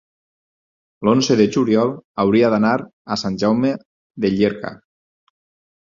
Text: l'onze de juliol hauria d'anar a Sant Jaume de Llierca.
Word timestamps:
l'onze 1.07 1.37
de 1.41 1.47
juliol 1.57 1.93
hauria 2.25 2.51
d'anar 2.55 2.73
a 3.17 3.21
Sant 3.25 3.41
Jaume 3.45 3.77
de 4.27 4.37
Llierca. 4.39 4.77